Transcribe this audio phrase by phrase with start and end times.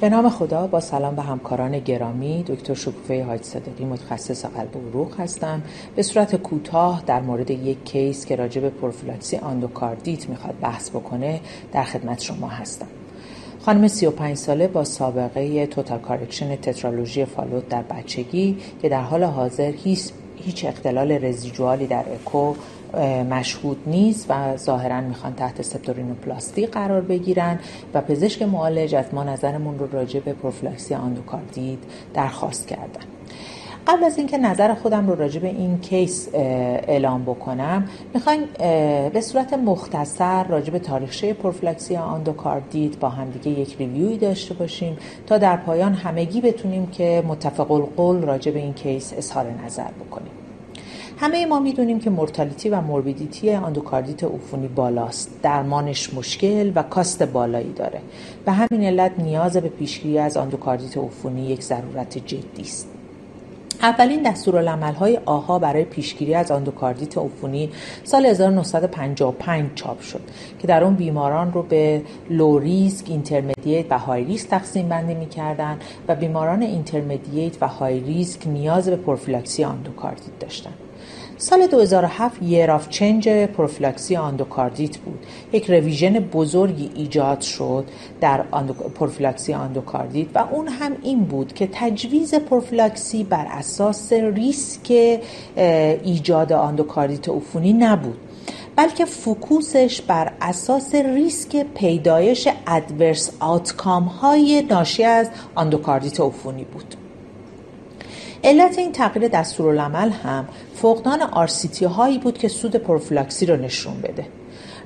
[0.00, 4.88] به نام خدا با سلام به همکاران گرامی دکتر شکوفه حاج صادقی متخصص قلب و
[4.88, 5.62] عروق هستم.
[5.96, 11.40] به صورت کوتاه در مورد یک case که راجع به پروفیلاکسی آندوکاردیت می‌خواد بحث بکنه
[11.72, 12.86] در خدمت شما هستم.
[13.60, 19.72] خانم 35 ساله با سابقه total correction tetralogy Fallot در بچگی که در حال حاضر
[19.72, 22.54] هیچ هیچ اختلال residual ی در اکو
[23.30, 27.58] مشهود نیست و ظاهرا می‌خوان تحت septorhinoplasty قرار بگیرن
[27.94, 31.78] و پزشک معالج از ما نظرمون رو راجع به پروفیلاکسی آندوکاردیت
[32.14, 33.04] درخواست کردن.
[33.86, 38.40] قبل از اینکه نظر خودم رو راجع به این case اعلام بکنم می‌خوایم
[39.12, 44.96] به صورت مختصر راجع به تاریخچه پروفیلاکسی آندوکاردیت با همدیگه یک review ی داشته باشیم
[45.26, 50.43] تا در پایان همگی بتونیم که متفق القول راجع به این case اظهار نظر بکنیم.
[51.18, 55.30] همه ما می‌دونیم که mortality و morbidity آندوکاردیت عفونی بالاست.
[55.42, 58.00] درمانش مشکل و cost بالایی داره.
[58.44, 62.88] به همین علت نیاز به پیشگیری از آندوکاردیت عفونی یک ضرورت جدی است.
[63.82, 67.70] اولین دستورالعمل‌های AHA برای پیشگیری از آندوکاردیت عفونی
[68.04, 70.20] سال 1955 چاپ شد
[70.58, 75.84] که در اون بیماران رو به low risk، intermediate و high risk تقسیم بندی می‌کردند
[76.08, 80.74] و بیماران intermediate و high risk نیاز به پروفیلاکسی آندوکاردیت داشتند.
[81.44, 85.26] سال 2007 year of change پروفیلاکسی آندوکاردیت بود.
[85.52, 87.84] یک revision بزرگی ایجاد شد
[88.20, 88.42] در
[88.94, 95.20] پروفیلاکسی آندوکاردیت و اون هم این بود که تجویز پروفیلاکسی بر اساس ریسک
[96.04, 98.16] ایجاد آندوکاردیت عفونی نبود
[98.76, 107.03] بلکه focus ش بر اساس ریسک پیدایش adverse outcome های ناشی از آندوکاردیت عفونی بود.
[108.44, 114.26] علت این تغییر دستورالعمل هم فقدان RCT هایی بود که سود پروفیلاکسی رو نشون بده.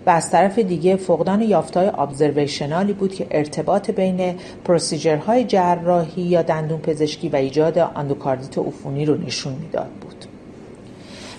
[0.06, 4.34] و از طرف دیگه فقدان یافته‌های observational ی بود که ارتباط بین
[4.64, 10.24] procedure های جراحی یا دندون پزشکی و ایجاد اندوکاردیت عفونی رو نشون می‌داد بود.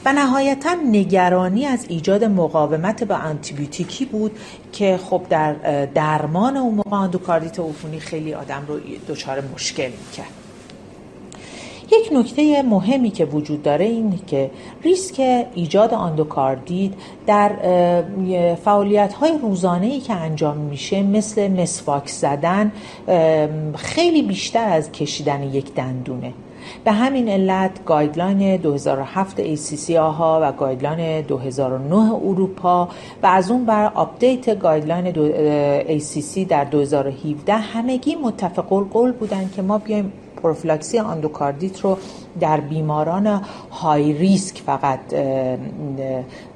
[0.06, 4.32] و نهایتا نگرانی از ایجاد مقاومت به آنتیبیوتیکی بود
[4.72, 5.54] که خب در
[5.86, 10.39] درمان اون موقع اندوکاردیت عفونی خیلی آدم رو دچار مشکل می‌کرد.
[11.92, 14.52] یک نکته مهمی که وجود داره این که
[14.84, 16.94] ریسک ایجاد آندوکاردیت
[17.28, 17.52] در
[18.56, 22.72] فعالیت های روزانه ای که انجام میشه مثل مسواک زدن
[23.76, 26.34] خیلی بیشتر از کشیدن یک دندونه.
[26.84, 32.90] به همین علت guideline 2007 ACC AHA و guideline 2009 اروپا
[33.24, 35.14] و از اون ور update guideline
[36.00, 41.98] ACC در 2017 همگی متفق القول بودن که ما بیایم پروفیلاکسی آندوکاردیت رو
[42.40, 43.42] در بیماران
[43.72, 45.00] high risk فقط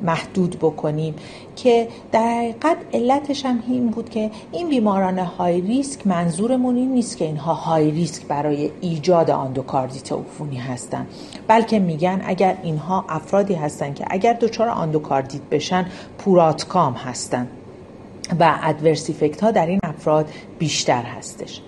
[0.02, 1.16] محدود بکنیم
[1.56, 7.18] که در حقیقت علتش هم این بود که این بیماران high risk منظورمون این نیست
[7.18, 11.08] که اینها high risk برای ایجاد آندوکاردیت عفونی هستن.
[11.48, 15.86] بلکه میگن اگر اینها افرادی هستن که اگر دچار آندوکاردیت بشن
[16.18, 17.48] poor outcome هستن
[18.40, 20.30] و adverse effect ها در این افراد
[20.60, 21.62] بیشتر هستش.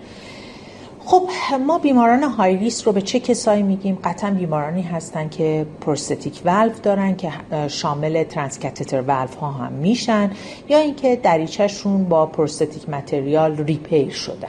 [1.08, 1.28] خب
[1.66, 6.80] ما بیماران high risk رو به چه کسایی میگیم؟ قطعا بیمارانی هستن که prosthetic valve
[6.80, 7.32] دارن که
[7.68, 10.30] شامل transcatheter valve ها هم میشن
[10.68, 14.48] یا اینکه دریچهشون با prosthetic material repair شدن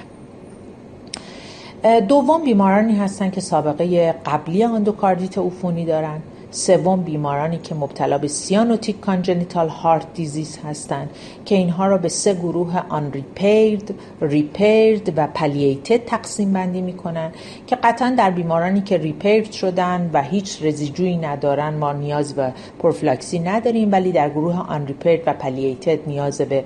[2.00, 6.22] دوم بیمارانی هستن که سابقه قبلی اندوکاردیت عفونی دارن.
[6.52, 11.10] سوم بیمارانی که مبتلا به cyanotic congenital heart disease هستند
[11.46, 17.32] که اینها را به سه گروه unrepaired، repaired و palliated تقسیم بندی می‌کنن
[17.68, 22.54] که قطعا در بیمارانی که repaired شدن و هیچ residual ی ندارن ما نیاز به
[22.80, 26.64] پروفیلاکسی نداریم ولی در گروه unrepaired و palliated نیاز به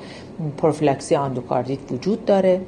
[0.58, 2.62] پروفیلاکسی آندوکاردیت وجود داره.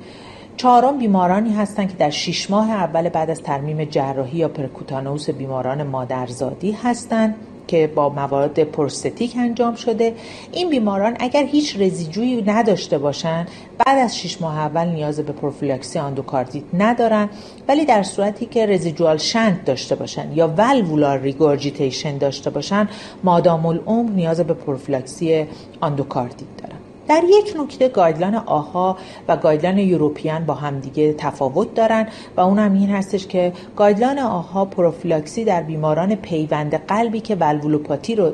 [0.58, 5.84] چهارم بیمارانی هستند که در شش ماه اول بعد از ترمیم جراحی یا percutaneous بیماران
[5.84, 7.36] مادرزادی هستند
[7.68, 10.16] که با مواد prosthetic انجام شده.
[10.52, 13.48] این بیماران اگر هیچ residual ی نداشته باشند
[13.78, 17.30] بعد از 6 ماه اول نیاز به پروفیلاکسی آندوکاردیت ندارن
[17.68, 22.90] ولی در صورتی که residual shunt داشته باشن یا valvular regurgitation داشته باشن
[23.24, 25.46] مادام العمر نیاز به پروفیلاکسی
[25.82, 26.73] آندوکاردیت دارن
[27.08, 28.98] در یک نکته guideline AHA
[29.28, 32.08] و guideline European با همدیگه تفاوت دارن
[32.38, 38.16] و اون هم این هستش که guideline AHA پروفیلاکسی در بیماران پیوند قلبی که valvulopathy
[38.16, 38.32] رو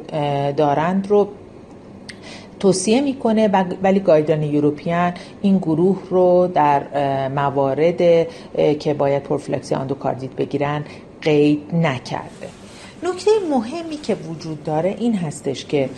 [0.52, 1.28] دارند رو
[2.60, 3.48] توصیه می‌کنه
[3.84, 6.84] ولی guideline European این گروه رو در
[7.28, 8.28] موارد
[8.80, 10.84] که باید پروفیلاکسی آندوکاردیت بگیرن
[11.22, 12.59] قید نکرده.
[13.04, 15.90] نکته مهمی که وجود داره این هستش که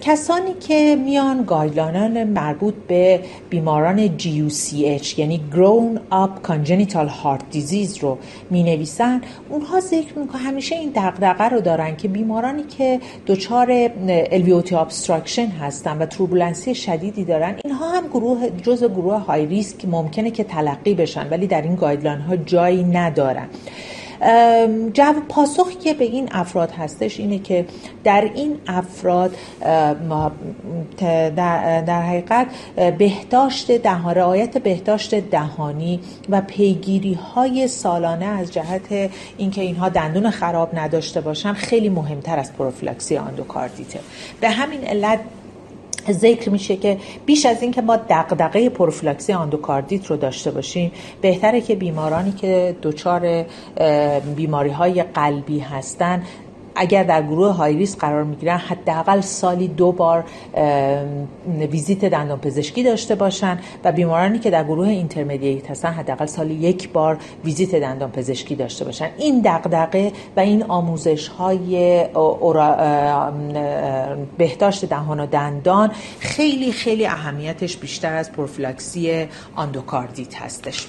[0.00, 3.20] کسانی که میان guideline ان مربوط به
[3.50, 8.18] بیماران GUCH یعنی Grown Up Congenital Heart Disease رو
[8.50, 14.74] می نویسن اونها ذکر می‌کنن همیشه این دغدغه رو دارن که بیمارانی که دچار LVOT
[14.74, 20.44] obstruction هستن و turbulency شدیدی دارن اینها هم گروه جزء گروه high risk ممکنه که
[20.44, 23.48] تلقی بشن ولی در این guideline ها جایی ندارن.
[24.92, 27.64] جو پاسخی که به این افراد هستش اینه که
[28.04, 29.36] در این افراد
[31.36, 32.46] در, حقیقت
[32.98, 40.78] بهداشت دهان رعایت بهداشت دهانی و پیگیری های سالانه از جهت اینکه اینها دندون خراب
[40.78, 44.00] نداشته باشن خیلی مهمتر از پروفیلاکسی آندوکاردیته.
[44.40, 45.20] به همین علت
[46.12, 51.74] ذکر میشه که بیش از اینکه ما دغدغه پروفیلاکسی آندوکاردیت رو داشته باشیم بهتره که
[51.74, 53.44] بیمارانی که دچار
[54.36, 56.22] بیماری های قلبی هستن
[56.78, 60.24] اگر در گروه high risk قرار می‌گیرن حداقل سالی دو بار
[61.70, 66.92] ویزیت دندان پزشکی داشته باشن و بیمارانی که در گروه intermediate هستن حداقل سالی یک
[66.92, 69.08] بار ویزیت دندان پزشکی داشته باشن.
[69.18, 72.04] این دغدغه و این آموزش های
[74.38, 75.90] بهداشت دهان و دندان
[76.20, 79.26] خیلی خیلی اهمیتش بیشتر از پروفیلاکسی
[79.56, 80.86] آندوکاردیت هستش.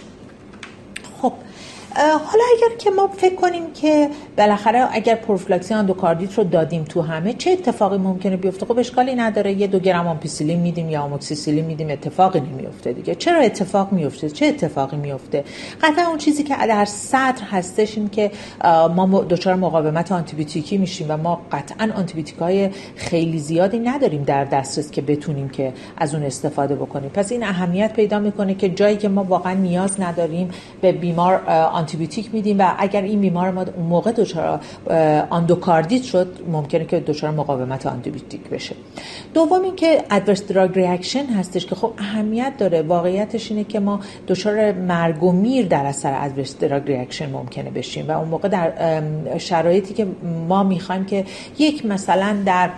[1.96, 7.34] حالا اگر که ما فکر کنیم که بالاخره اگر پروفیلاکسی اندوکاردیت رو دادیم تو همه
[7.34, 9.54] چه اتفاقی ممکنه بیفته؟ خب اشکالی نداره.
[9.54, 13.16] یه دو گرم آمپیسیلین میدیم یا آموکسیسیلین میدیم اتفاقی نمیفته دیگه.
[13.16, 15.44] چرا اتفاق میفته چه اتفاقی میفته
[15.82, 18.32] قطعا اون چیزی که در صدر هستش این که
[18.96, 21.90] ما دچار مقاومت آنتیبیوتیکی میشیم و ما قطعا
[22.40, 27.10] های خیلی زیادی نداریم در دسترس که بتونیم که از اون استفاده بکنیم.
[27.10, 30.50] پس این اهمیت پیدا می‌کنه که جایی که ما واقعا نیاز نداریم
[30.82, 31.42] به بیمار
[31.80, 34.60] آنتیبیوتیک میدیم و اگر این بیمار ما اون موقع دچار
[35.30, 38.76] آندوکاردیت شد ممکنه که دچار مقاومت آنتیبیوتیک بشه.
[39.34, 42.82] دوم اینکه adverse drug reaction هستش که خب اهمیت داره.
[42.82, 48.08] واقعیتش اینه که ما دچار مرگ و میر در اثر adverse drug reaction ممکنه بشیم
[48.08, 48.74] و اون موقع در
[49.38, 50.08] شرایطی که
[50.48, 51.26] ما می‌خوایم که
[51.60, 52.70] یک مثلا در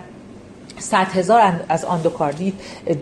[0.82, 2.54] صد هزار از آندوکاردیت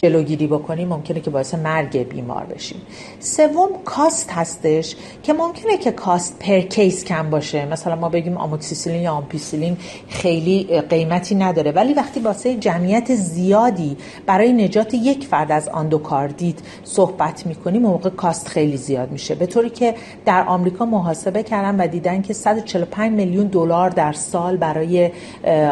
[0.04, 2.82] جلوگیری بکنیم ممکنه که باعث مرگ بیمار بشیم.
[3.20, 7.66] سوم cost هستش که ممکنه که cost per case کم باشه.
[7.66, 9.76] مثلا ما بگیم آموکسیسیلین یا آمپیسیلین
[10.08, 13.96] خیلی قیمتی نداره ولی وقتی واسه جمعیت زیادی
[14.26, 19.34] برای نجات یک فرد از آندوکاردیت صحبت می‌کنیم موقع cost خیلی زیاد میشه.
[19.34, 19.94] به طوری که
[20.24, 25.10] در آمریکا محاسبه کردن و دیدن که 145 میلیون دلار در سال برای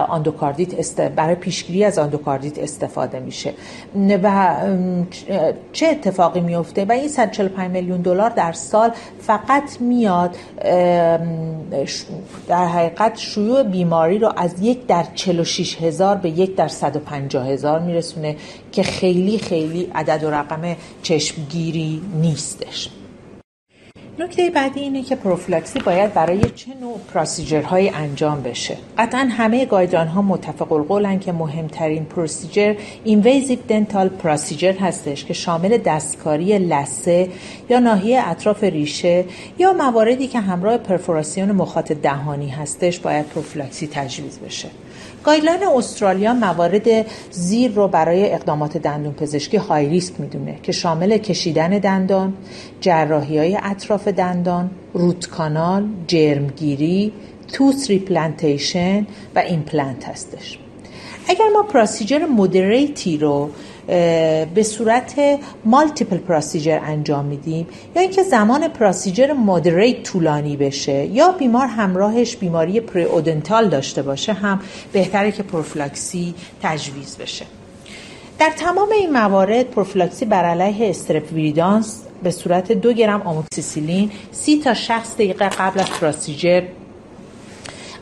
[0.08, 3.52] آندوکاردیت برای پیشگیری از آندوکاردیت استفاده میشه.
[4.22, 4.56] و
[5.72, 8.90] چه اتفاقی میفته؟ و این 145 میلیون دلار در سال
[9.20, 10.36] فقط میاد
[12.48, 17.80] در حقیقت شیوع بیماری رو از یک در 46 هزار به یک در 150 هزار
[17.80, 18.36] میرسونه
[18.72, 22.90] که خیلی خیلی عدد و رقم چشمگیری نیستش.
[24.18, 28.76] نکته بعدی اینه که پروفیلاکسی باید برای چه نوع procedure هایی انجام بشه.
[28.98, 32.74] قطعا همه guideline ها متفق القولن که مهمترین procedure
[33.04, 37.28] invasive dental procedure هستش که شامل دستکاری لثه
[37.70, 39.24] یا ناحیه اطراف ریشه
[39.58, 44.68] یا مواردی که همراه پرفوراسیون مخاط دهانی هستش باید پروفیلاکسی تجویز بشه.
[45.24, 51.70] guideline استرالیا موارد زیر رو برای اقدامات دندون پزشکی high risk می‌دونه که شامل کشیدن
[51.70, 52.34] دندان،
[52.80, 57.12] جراحی های اطراف دندان، root canal، جرمگیری،
[57.52, 60.58] tooth replantation و ایمپلنت هستش.
[61.28, 63.50] اگر ما procedure moderate ی رو
[64.54, 65.14] به صورت
[65.64, 67.66] multiple procedure انجام میدیم
[67.96, 74.60] یا اینکه زمان procedure moderate طولانی بشه یا بیمار همراهش بیماری periodontal داشته باشه هم
[74.92, 77.46] بهتره که پروفیلاکسی تجویز بشه.
[78.38, 84.60] در تمام این موارد پروفیلاکسی بر علیه strep viridans به صورت دو گرم آموکسیسیلین سی
[84.64, 86.62] تا 60 دقیقه قبل از procedure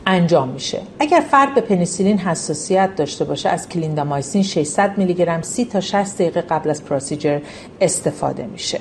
[0.09, 0.81] انجام میشه.
[0.99, 6.15] اگر فرد به پنیسیلین حساسیت داشته باشه از کلیندامایسین 600 میلی گرم 30 تا 60
[6.15, 7.39] دقیقه قبل از procedure
[7.81, 8.79] استفاده میشه.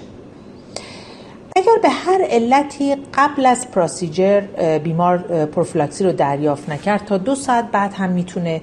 [1.56, 4.40] اگر به هر علتی قبل از procedure
[4.78, 8.60] بیمار پروفیلاکسی رو دریافت نکرد تا دو ساعت بعد هم می‌تونه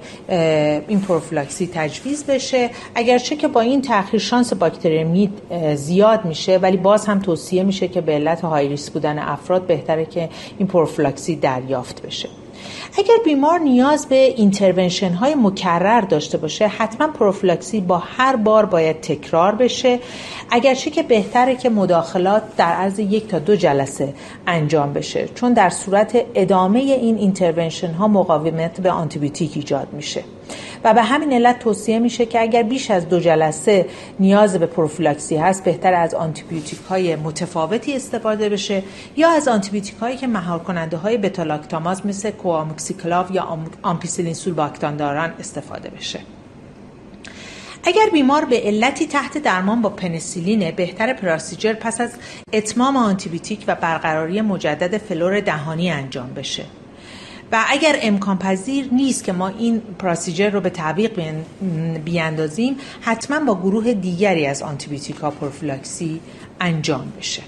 [0.88, 2.70] این پروفیلاکسی تجویز بشه.
[2.94, 5.32] اگرچه که با این تاخیر شانس باکتریمی
[5.74, 10.04] زیاد میشه ولی باز هم توصیه میشه که به علت high risk بودن افراد بهتره
[10.04, 10.28] که
[10.58, 12.28] این پروفیلاکسی دریافت بشه.
[12.98, 19.00] اگر بیمار نیاز به intervention های مکرر داشته باشه حتما پروفیلاکسی با هر بار باید
[19.00, 20.00] تکرار بشه.
[20.50, 24.14] اگرچه که بهتره که مداخلات در عرض یک تا دو جلسه
[24.46, 30.24] انجام بشه چون در صورت ادامه این intervention ها مقاومت به آنتیبیوتیک ایجاد میشه.
[30.84, 33.86] و به همین علت توصیه میشه که اگر بیش از دو جلسه
[34.20, 38.82] نیاز به پروفیلاکسی هست بهتر از آنتیبیوتیک های متفاوتی استفاده بشه
[39.16, 45.32] یا از آنتیبیوتیک هایی که مهار کننده های بتالاکتاماز مثل کواموکسیکلاو یا آمپیسیلین سولباکتان دارن
[45.40, 46.20] استفاده بشه.
[47.86, 52.10] اگر بیمار به علتی تحت درمان با پنسیلینه بهتره procedure پس از
[52.52, 56.64] اتمام آنتیبیوتیک و برقراری مجدد فلور دهانی انجام بشه.
[57.54, 61.20] و اگر امکان پذیر نیست که ما این procedure رو به تعویق
[62.04, 66.20] بیاندازیم حتما با گروه دیگری از آنتیبیوتیکا پروفیلاکسی
[66.60, 67.42] انجام بشه.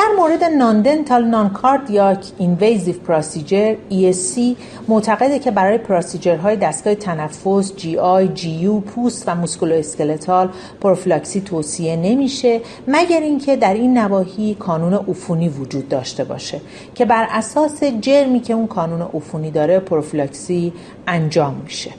[0.00, 4.40] در مورد non-dental non-cardiac invasive procedure ESC
[4.88, 10.48] معتقده که برای procedure های دستگاه تنفس GI GU پوست و musculoskeletal
[10.80, 16.60] پروفیلاکسی توصیه نمیشه مگر اینکه در این نواحی کانون عفونی وجود داشته باشه
[16.94, 20.72] که بر اساس جرمی که اون کانون عفونی داره پروفیلاکسی
[21.06, 21.90] انجام میشه.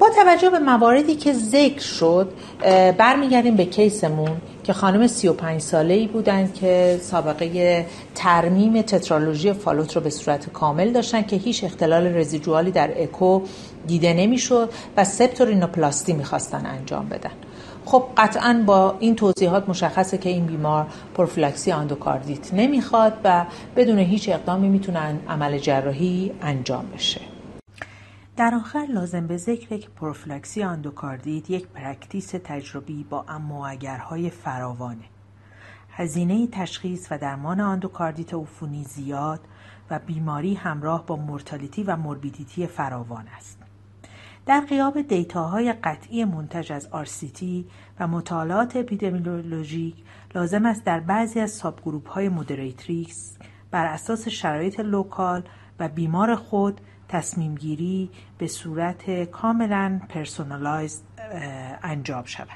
[0.00, 2.32] با توجه به مواردی که ذکر شد
[2.98, 4.30] برمیگردیم به کیسمون
[4.64, 10.92] که خانم 35 ساله ای بودند که سابقه ترمیم تترالوژی فالوت رو به صورت کامل
[10.92, 13.40] داشتن که هیچ اختلال رزیجوالی در اکو
[13.86, 17.30] دیده نمی‌شد و سپتورینوپلاستی می‌خواستن انجام بدن.
[17.84, 23.44] خب قطعا با این توضیحات مشخصه که این بیمار پروفیلاکسی آندوکاردیت نمی‌خواد و
[23.76, 27.20] بدون هیچ اقدامی می‌تونن عمل جراحی انجام بشه.
[28.40, 34.30] در آخر لازم به ذکره که پروفیلاکسی آندوکاردیت یک practice تجربی با اما و اگرهای
[34.30, 35.04] فراوانه.
[35.90, 39.40] هزینه تشخیص و درمان آندوکاردیت عفونی زیاد
[39.90, 43.58] و بیماری همراه با mortality و morbidity فراوان است.
[44.46, 47.66] در غیاب data های قطعی منتج از RCT
[48.00, 49.94] و مطالعات اپیدمیولوژیک
[50.34, 53.38] لازم است در بعضی از subgroup های moderate risk
[53.70, 55.42] بر اساس شرایط local
[55.80, 56.80] و بیمار خود
[57.10, 61.02] تصمیم گیری به صورت کاملا personalize
[61.82, 62.48] انجام شود.